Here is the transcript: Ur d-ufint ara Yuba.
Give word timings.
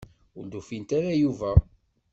Ur 0.37 0.45
d-ufint 0.47 0.89
ara 0.97 1.19
Yuba. 1.21 1.51